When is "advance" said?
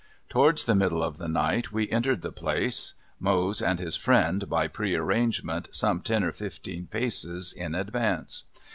7.75-8.45